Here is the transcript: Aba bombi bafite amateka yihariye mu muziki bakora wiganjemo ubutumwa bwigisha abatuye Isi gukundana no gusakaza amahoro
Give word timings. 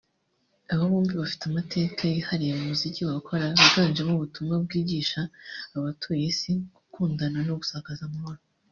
Aba 0.71 0.83
bombi 0.91 1.13
bafite 1.21 1.43
amateka 1.47 2.01
yihariye 2.13 2.53
mu 2.59 2.63
muziki 2.69 3.01
bakora 3.11 3.45
wiganjemo 3.59 4.11
ubutumwa 4.13 4.55
bwigisha 4.65 5.21
abatuye 5.77 6.23
Isi 6.31 6.51
gukundana 6.75 7.39
no 7.47 7.53
gusakaza 7.61 8.03
amahoro 8.05 8.39